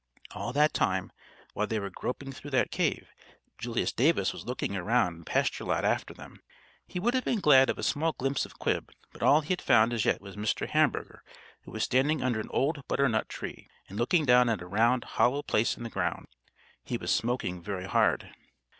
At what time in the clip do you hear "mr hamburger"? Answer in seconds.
10.35-11.23